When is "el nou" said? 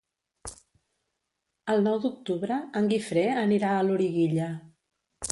1.73-1.99